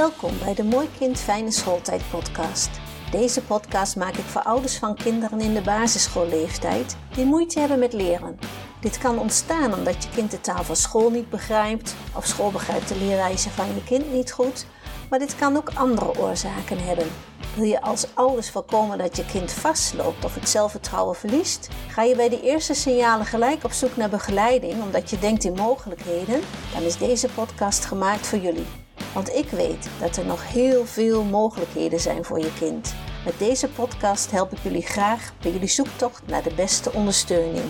[0.00, 2.70] Welkom bij de Mooi Kind Fijne Schooltijd podcast.
[3.10, 7.92] Deze podcast maak ik voor ouders van kinderen in de basisschoolleeftijd die moeite hebben met
[7.92, 8.38] leren.
[8.80, 12.88] Dit kan ontstaan omdat je kind de taal van school niet begrijpt of school begrijpt
[12.88, 14.66] de leerwijze van je kind niet goed,
[15.10, 17.06] maar dit kan ook andere oorzaken hebben.
[17.54, 21.68] Wil je als ouders voorkomen dat je kind vastloopt of het zelfvertrouwen verliest?
[21.88, 25.54] Ga je bij de eerste signalen gelijk op zoek naar begeleiding omdat je denkt in
[25.54, 26.40] mogelijkheden?
[26.74, 28.79] Dan is deze podcast gemaakt voor jullie.
[29.14, 32.94] Want ik weet dat er nog heel veel mogelijkheden zijn voor je kind.
[33.24, 37.64] Met deze podcast help ik jullie graag bij jullie zoektocht naar de beste ondersteuning.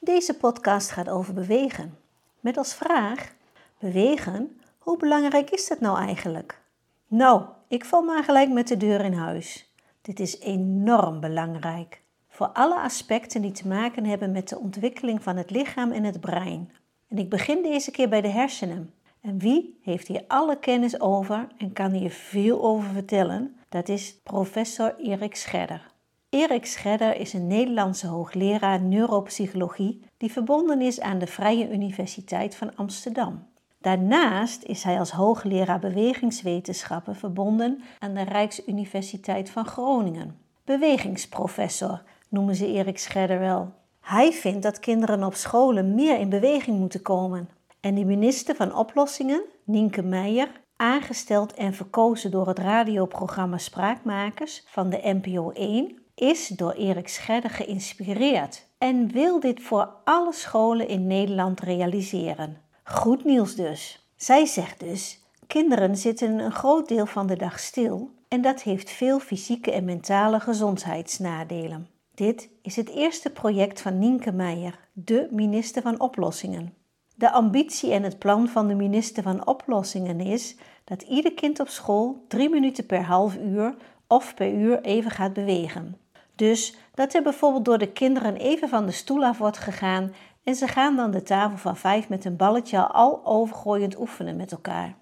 [0.00, 1.98] Deze podcast gaat over bewegen.
[2.40, 3.32] Met als vraag:
[3.78, 6.60] bewegen, hoe belangrijk is dat nou eigenlijk?
[7.06, 9.72] Nou, ik val maar gelijk met de deur in huis.
[10.02, 12.00] Dit is enorm belangrijk.
[12.28, 16.20] Voor alle aspecten die te maken hebben met de ontwikkeling van het lichaam en het
[16.20, 16.72] brein.
[17.08, 18.92] En ik begin deze keer bij de hersenen.
[19.20, 23.56] En wie heeft hier alle kennis over en kan hier veel over vertellen?
[23.68, 25.90] Dat is professor Erik Scherder.
[26.28, 32.76] Erik Scherder is een Nederlandse hoogleraar neuropsychologie die verbonden is aan de Vrije Universiteit van
[32.76, 33.46] Amsterdam.
[33.80, 40.38] Daarnaast is hij als hoogleraar bewegingswetenschappen verbonden aan de Rijksuniversiteit van Groningen.
[40.64, 43.72] Bewegingsprofessor noemen ze Erik Scherder wel.
[44.08, 47.48] Hij vindt dat kinderen op scholen meer in beweging moeten komen.
[47.80, 54.90] En de minister van Oplossingen, Nienke Meijer, aangesteld en verkozen door het radioprogramma Spraakmakers van
[54.90, 61.06] de NPO 1, is door Erik Scherder geïnspireerd en wil dit voor alle scholen in
[61.06, 62.56] Nederland realiseren.
[62.84, 64.10] Goed nieuws dus.
[64.16, 68.90] Zij zegt dus: kinderen zitten een groot deel van de dag stil en dat heeft
[68.90, 71.97] veel fysieke en mentale gezondheidsnadelen.
[72.18, 76.74] Dit is het eerste project van Nienke Meijer, de minister van Oplossingen.
[77.14, 81.68] De ambitie en het plan van de minister van Oplossingen is dat ieder kind op
[81.68, 83.74] school drie minuten per half uur
[84.06, 85.96] of per uur even gaat bewegen.
[86.34, 90.14] Dus dat er bijvoorbeeld door de kinderen even van de stoel af wordt gegaan
[90.44, 94.52] en ze gaan dan de tafel van vijf met een balletje al overgooiend oefenen met
[94.52, 94.94] elkaar.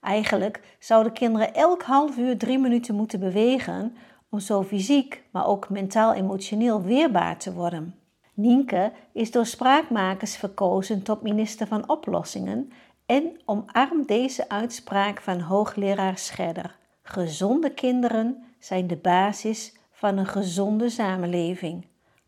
[0.00, 3.96] Eigenlijk zouden kinderen elk half uur drie minuten moeten bewegen
[4.32, 7.94] om zo fysiek, maar ook mentaal-emotioneel weerbaar te worden.
[8.34, 12.72] Nienke is door spraakmakers verkozen tot minister van Oplossingen
[13.06, 16.76] en omarmt deze uitspraak van hoogleraar Scherder.
[17.02, 21.86] Gezonde kinderen zijn de basis van een gezonde samenleving.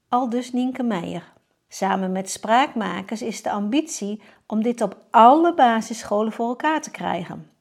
[0.09, 1.33] Al dus Nienke Meijer.
[1.69, 7.54] Samen met spraakmakers is de ambitie om dit op alle basisscholen voor elkaar te krijgen.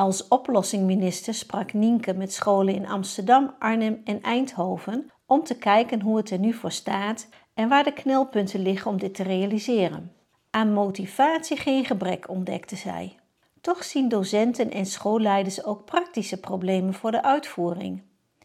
[0.00, 6.16] Als oplossingminister sprak Nienke met scholen in Amsterdam, Arnhem en Eindhoven om te kijken hoe
[6.16, 10.12] het er nu voor staat en waar de knelpunten liggen om dit te realiseren.
[10.50, 13.16] Aan motivatie geen gebrek, ontdekte zij.
[13.60, 18.02] Toch zien docenten en schoolleiders ook praktische problemen voor de uitvoering.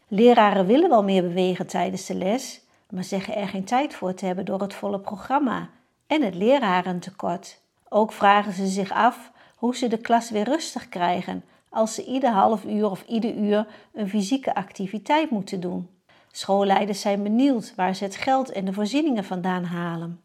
[0.08, 4.26] Leraren willen wel meer bewegen tijdens de les, maar zeggen er geen tijd voor te
[4.26, 5.70] hebben door het volle programma
[6.06, 7.60] en het lerarentekort.
[7.88, 12.30] Ook vragen ze zich af hoe ze de klas weer rustig krijgen als ze ieder
[12.30, 15.88] half uur of ieder uur een fysieke activiteit moeten doen.
[16.30, 20.20] Schoolleiders zijn benieuwd waar ze het geld en de voorzieningen vandaan halen.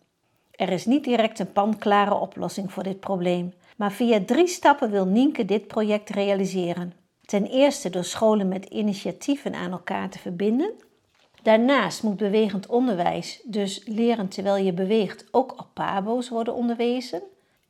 [0.52, 5.06] Er is niet direct een panklare oplossing voor dit probleem, maar via drie stappen wil
[5.06, 6.94] Nienke dit project realiseren.
[7.26, 10.72] Ten eerste door scholen met initiatieven aan elkaar te verbinden.
[11.42, 17.22] Daarnaast moet bewegend onderwijs, dus leren terwijl je beweegt, ook op pabo's worden onderwezen.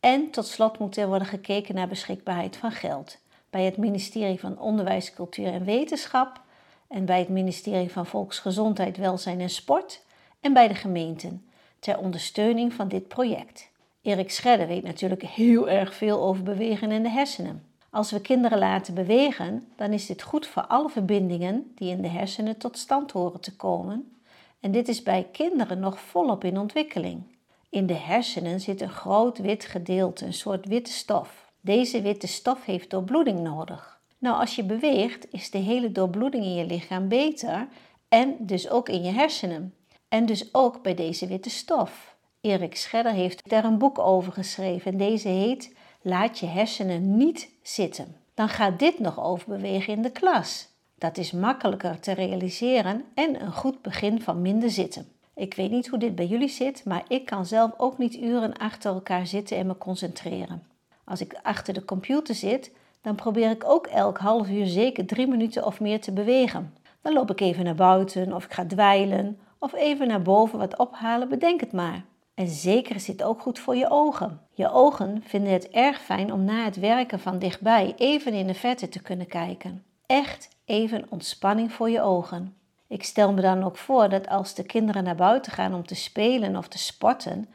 [0.02, 3.18] En tot slot moet er worden gekeken naar beschikbaarheid van geld
[3.50, 6.42] bij het ministerie van Onderwijs, Cultuur en Wetenschap
[6.88, 10.02] en bij het ministerie van Volksgezondheid, Welzijn en Sport
[10.40, 11.46] en bij de gemeenten
[11.80, 13.70] ter ondersteuning van dit project.
[14.02, 17.66] Erik Scherder weet natuurlijk heel erg veel over bewegen in de hersenen.
[17.90, 22.08] Als we kinderen laten bewegen, dan is dit goed voor alle verbindingen die in de
[22.08, 24.18] hersenen tot stand horen te komen.
[24.60, 27.24] En dit is bij kinderen nog volop in ontwikkeling.
[27.72, 31.52] In de hersenen zit een groot wit gedeelte, een soort witte stof.
[31.62, 34.02] Deze witte stof heeft doorbloeding nodig.
[34.18, 37.68] Nou, als je beweegt, is de hele doorbloeding in je lichaam beter
[38.10, 39.74] en dus ook in je hersenen.
[40.10, 42.16] En dus ook bij deze witte stof.
[42.42, 47.50] Erik Scherder heeft daar een boek over geschreven en deze heet Laat je hersenen niet
[47.62, 48.16] zitten.
[48.34, 50.68] Dan gaat dit nog overbewegen in de klas.
[50.96, 55.12] Dat is makkelijker te realiseren en een goed begin van minder zitten.
[55.42, 58.58] Ik weet niet hoe dit bij jullie zit, maar ik kan zelf ook niet uren
[58.58, 60.64] achter elkaar zitten en me concentreren.
[61.04, 62.72] Als ik achter de computer zit,
[63.02, 66.74] dan probeer ik ook elk half uur zeker drie minuten of meer te bewegen.
[67.02, 70.78] Dan loop ik even naar buiten of ik ga dweilen of even naar boven wat
[70.78, 72.06] ophalen, bedenk het maar.
[72.34, 74.40] En zeker is dit ook goed voor je ogen.
[74.54, 78.54] Je ogen vinden het erg fijn om na het werken van dichtbij even in de
[78.54, 79.84] verte te kunnen kijken.
[80.06, 82.56] Echt even ontspanning voor je ogen.
[82.92, 85.96] Ik stel me dan ook voor dat als de kinderen naar buiten gaan om te
[85.96, 87.50] spelen of te sporten,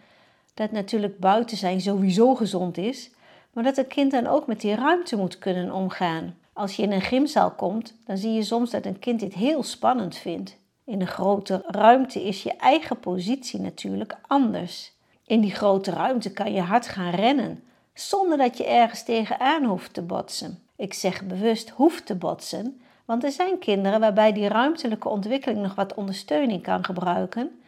[0.55, 3.11] dat natuurlijk buiten zijn sowieso gezond is,
[3.53, 6.35] maar dat een kind dan ook met die ruimte moet kunnen omgaan.
[6.53, 9.63] Als je in een gymzaal komt, dan zie je soms dat een kind dit heel
[9.63, 10.57] spannend vindt.
[10.85, 14.93] In een grote ruimte is je eigen positie natuurlijk anders.
[15.25, 17.63] In die grote ruimte kan je hard gaan rennen,
[17.95, 20.63] zonder dat je ergens tegenaan hoeft te botsen.
[20.77, 25.75] Ik zeg bewust hoeft te botsen, want er zijn kinderen waarbij die ruimtelijke ontwikkeling nog
[25.75, 27.61] wat ondersteuning kan gebruiken.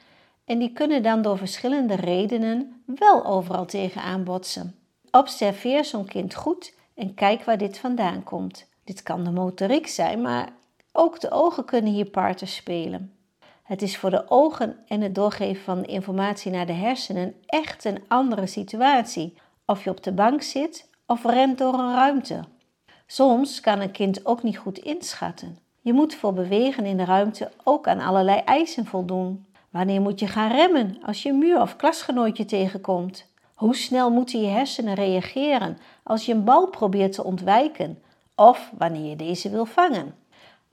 [0.44, 4.74] En die kunnen dan door verschillende redenen wel overal tegenaan botsen.
[5.10, 8.66] Observeer zo'n kind goed en kijk waar dit vandaan komt.
[8.84, 10.48] Dit kan de motoriek zijn, maar
[10.92, 13.12] ook de ogen kunnen hier parten spelen.
[13.62, 18.02] Het is voor de ogen en het doorgeven van informatie naar de hersenen echt een
[18.08, 19.38] andere situatie.
[19.66, 22.44] Of je op de bank zit of rent door een ruimte.
[23.10, 25.58] Soms kan een kind ook niet goed inschatten.
[25.80, 29.46] Je moet voor bewegen in de ruimte ook aan allerlei eisen voldoen.
[29.70, 33.26] Wanneer moet je gaan remmen als je een muur of klasgenootje tegenkomt?
[33.54, 38.02] Hoe snel moeten je hersenen reageren als je een bal probeert te ontwijken
[38.34, 40.14] of wanneer je deze wil vangen?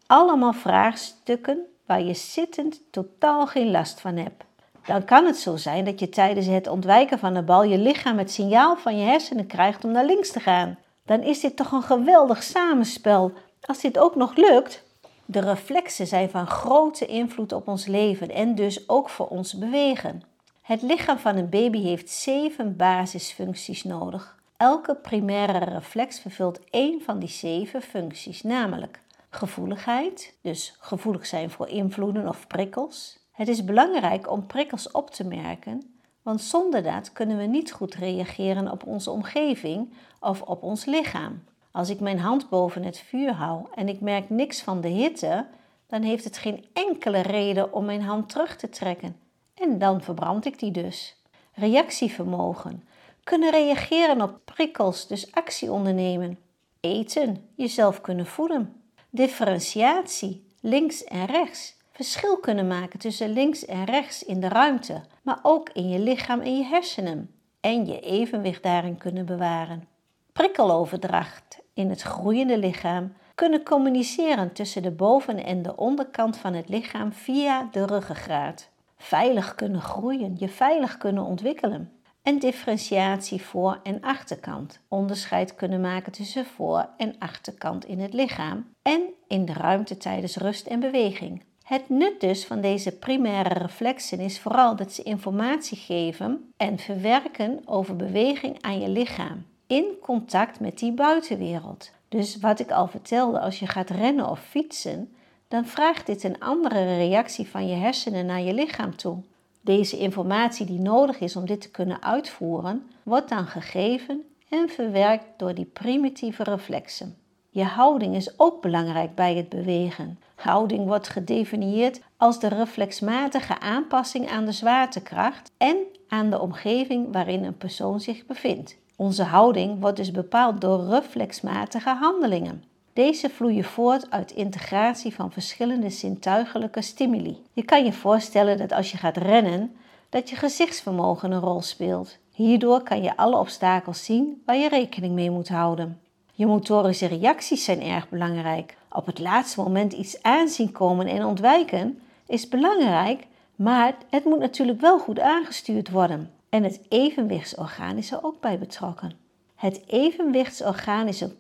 [0.06, 4.44] Allemaal vraagstukken waar je zittend totaal geen last van hebt.
[4.86, 8.18] Dan kan het zo zijn dat je tijdens het ontwijken van de bal je lichaam
[8.18, 10.78] het signaal van je hersenen krijgt om naar links te gaan.
[11.06, 13.32] Dan is dit toch een geweldig samenspel.
[13.62, 14.84] Als dit ook nog lukt,
[15.26, 20.22] de reflexen zijn van grote invloed op ons leven en dus ook voor ons bewegen.
[20.62, 24.36] Het lichaam van een baby heeft zeven basisfuncties nodig.
[24.58, 29.00] Elke primaire reflex vervult één van die zeven functies, namelijk
[29.30, 33.20] gevoeligheid, dus gevoelig zijn voor invloeden of prikkels.
[33.32, 35.95] Het is belangrijk om prikkels op te merken,
[36.26, 41.44] want zonder dat kunnen we niet goed reageren op onze omgeving of op ons lichaam.
[41.72, 45.46] Als ik mijn hand boven het vuur hou en ik merk niks van de hitte,
[45.88, 49.16] dan heeft het geen enkele reden om mijn hand terug te trekken.
[49.54, 51.16] En dan verbrand ik die dus.
[51.54, 52.84] Reactievermogen.
[53.24, 56.38] Kunnen reageren op prikkels, dus actie ondernemen.
[56.80, 58.82] Eten, jezelf kunnen voeden.
[59.10, 61.75] Differentiatie, links en rechts.
[61.96, 66.40] Verschil kunnen maken tussen links en rechts in de ruimte, maar ook in je lichaam
[66.40, 67.32] en je hersenen.
[67.60, 69.88] En je evenwicht daarin kunnen bewaren.
[70.34, 76.70] Prikkeloverdracht in het groeiende lichaam kunnen communiceren tussen de boven- en de onderkant van het
[76.70, 78.70] lichaam via de ruggengraat.
[78.98, 81.92] Veilig kunnen groeien, je veilig kunnen ontwikkelen.
[82.22, 84.80] En differentiatie voor- en achterkant.
[84.88, 90.38] Onderscheid kunnen maken tussen voor- en achterkant in het lichaam en in de ruimte tijdens
[90.38, 91.44] rust en beweging.
[91.66, 97.62] Het nut dus van deze primaire reflexen is vooral dat ze informatie geven en verwerken
[97.66, 101.92] over beweging aan je lichaam in contact met die buitenwereld.
[102.10, 105.14] Dus wat ik al vertelde, als je gaat rennen of fietsen,
[105.48, 109.18] dan vraagt dit een andere reactie van je hersenen naar je lichaam toe.
[109.62, 115.26] Deze informatie die nodig is om dit te kunnen uitvoeren, wordt dan gegeven en verwerkt
[115.38, 117.18] door die primitieve reflexen.
[117.50, 120.20] Je houding is ook belangrijk bij het bewegen.
[120.36, 125.78] Houding wordt gedefinieerd als de reflexmatige aanpassing aan de zwaartekracht en
[126.08, 128.78] aan de omgeving waarin een persoon zich bevindt.
[128.96, 132.64] Onze houding wordt dus bepaald door reflexmatige handelingen.
[132.94, 137.44] Deze vloeien voort uit integratie van verschillende zintuigelijke stimuli.
[137.54, 139.76] Je kan je voorstellen dat als je gaat rennen,
[140.10, 142.18] dat je gezichtsvermogen een rol speelt.
[142.32, 146.00] Hierdoor kan je alle obstakels zien waar je rekening mee moet houden.
[146.38, 148.78] Je motorische reacties zijn erg belangrijk.
[148.92, 154.82] Op het laatste moment iets aanzien komen en ontwijken is belangrijk, maar het moet natuurlijk
[154.82, 156.32] wel goed aangestuurd worden.
[156.50, 159.14] En het evenwichtsorgaan is er ook bij betrokken.
[159.56, 161.38] Het evenwichtsorgaan is een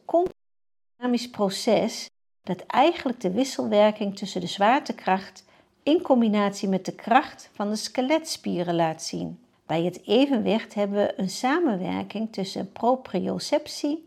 [0.98, 2.10] dynamisch proces
[2.44, 5.46] dat eigenlijk de wisselwerking tussen de zwaartekracht
[5.84, 9.40] in combinatie met de kracht van de skeletspieren laat zien.
[9.66, 14.05] Bij het evenwicht hebben we een samenwerking tussen proprioceptie,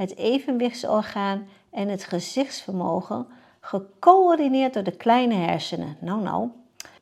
[0.00, 3.26] het evenwichtsorgaan en het gezichtsvermogen,
[3.60, 5.96] gecoördineerd door de kleine hersenen.
[6.00, 6.48] Nou, nou.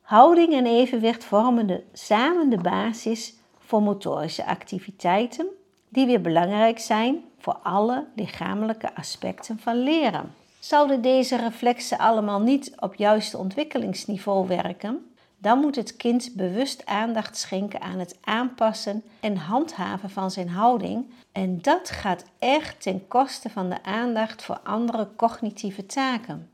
[0.03, 5.47] Houding en evenwicht vormen de, samen de basis voor motorische activiteiten,
[5.89, 10.35] die weer belangrijk zijn voor alle lichamelijke aspecten van leren.
[10.59, 17.37] Zouden deze reflexen allemaal niet op juiste ontwikkelingsniveau werken, dan moet het kind bewust aandacht
[17.37, 21.11] schenken aan het aanpassen en handhaven van zijn houding.
[21.33, 26.51] En dat gaat echt ten koste van de aandacht voor andere cognitieve taken.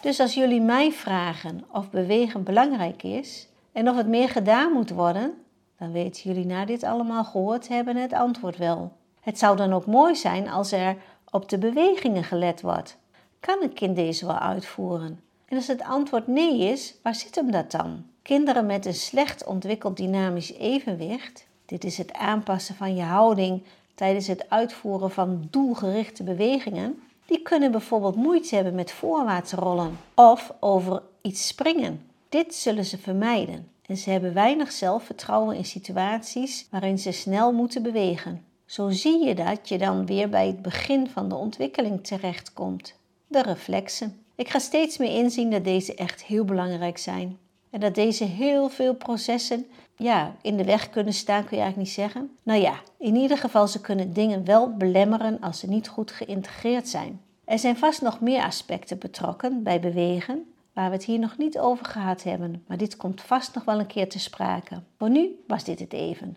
[0.00, 4.90] Dus als jullie mij vragen of bewegen belangrijk is en of het meer gedaan moet
[4.90, 5.34] worden,
[5.78, 8.92] Dan weten jullie na dit allemaal gehoord hebben het antwoord wel.
[9.20, 10.96] Het zou dan ook mooi zijn als er
[11.30, 12.98] op de bewegingen gelet wordt.
[13.40, 15.20] Kan een kind deze wel uitvoeren?
[15.48, 18.04] En als het antwoord nee is, waar zit hem dat dan?
[18.22, 23.62] Kinderen met een slecht ontwikkeld dynamisch evenwicht, dit is het aanpassen van je houding
[23.94, 30.52] tijdens het uitvoeren van doelgerichte bewegingen, die kunnen bijvoorbeeld moeite hebben met voorwaarts rollen of
[30.60, 32.06] over iets springen.
[32.28, 37.82] Dit zullen ze vermijden en ze hebben weinig zelfvertrouwen in situaties waarin ze snel moeten
[37.82, 38.44] bewegen.
[38.66, 42.94] Zo zie je dat je dan weer bij het begin van de ontwikkeling terechtkomt.
[43.26, 44.22] De reflexen.
[44.38, 47.38] Ik ga steeds meer inzien dat deze echt heel belangrijk zijn.
[47.70, 49.66] En dat deze heel veel processen
[49.96, 52.36] ja, in de weg kunnen staan, kun je eigenlijk niet zeggen.
[52.42, 56.88] Nou ja, in ieder geval, ze kunnen dingen wel belemmeren als ze niet goed geïntegreerd
[56.88, 57.20] zijn.
[57.44, 61.58] Er zijn vast nog meer aspecten betrokken bij bewegen, waar we het hier nog niet
[61.58, 64.82] over gehad hebben, maar dit komt vast nog wel een keer te sprake.
[64.98, 66.36] Voor nu was dit het even.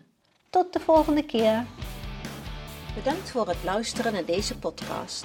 [0.50, 1.66] Tot de volgende keer.
[2.94, 5.24] Bedankt voor het luisteren naar deze podcast.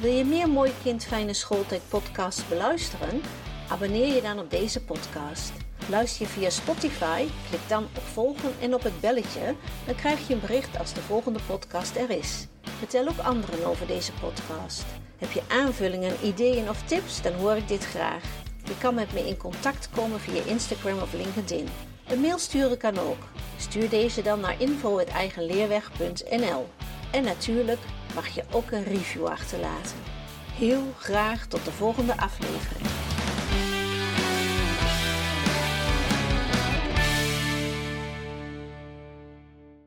[0.00, 3.20] Wil je meer Mooi Kind Fijne Schooltijd podcasts beluisteren?
[3.68, 5.52] Abonneer je dan op deze podcast.
[5.88, 7.26] Luister je via Spotify?
[7.48, 9.54] Klik dan op volgen en op het belletje.
[9.86, 12.46] Dan krijg je een bericht als de volgende podcast er is.
[12.78, 14.84] Vertel ook anderen over deze podcast.
[15.18, 17.22] Heb je aanvullingen, ideeën of tips?
[17.22, 18.22] Dan hoor ik dit graag.
[18.64, 21.68] Je kan met me in contact komen via Instagram of LinkedIn.
[22.08, 23.22] Een mail sturen kan ook.
[23.56, 26.66] Stuur deze dan naar info.eigenleerweg.nl
[27.16, 27.80] En natuurlijk
[28.14, 29.96] mag je ook een review achterlaten.
[30.52, 32.95] Heel graag tot de volgende aflevering.